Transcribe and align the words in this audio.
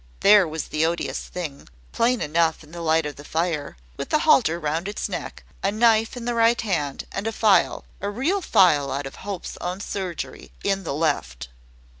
There 0.21 0.47
was 0.47 0.69
the 0.69 0.83
odious 0.83 1.19
thing 1.25 1.69
plain 1.91 2.21
enough 2.21 2.63
in 2.63 2.71
the 2.71 2.81
light 2.81 3.05
of 3.05 3.17
the 3.17 3.23
fire 3.23 3.77
with 3.97 4.09
the 4.09 4.17
halter 4.17 4.59
round 4.59 4.87
its 4.87 5.07
neck, 5.07 5.43
a 5.61 5.71
knife 5.71 6.17
in 6.17 6.25
the 6.25 6.33
right 6.33 6.59
hand, 6.59 7.05
and 7.11 7.27
a 7.27 7.31
phial 7.31 7.85
a 8.01 8.09
real 8.09 8.41
phial 8.41 8.91
out 8.91 9.05
of 9.05 9.17
Hope's 9.17 9.57
own 9.61 9.79
surgery, 9.79 10.51
in 10.63 10.85
the 10.85 10.93
left! 10.95 11.49